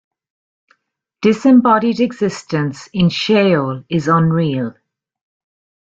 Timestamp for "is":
3.87-4.07